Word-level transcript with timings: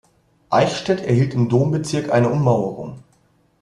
Eichstätt 0.49 1.01
erhielt 1.05 1.35
im 1.35 1.47
Dombezirk 1.47 2.11
eine 2.11 2.29
Ummauerung. 2.29 3.03